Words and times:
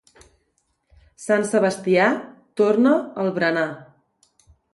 Sant 1.25 1.45
Sebastià 1.49 2.07
torna 2.63 2.95
el 3.27 3.31
berenar. 3.37 3.69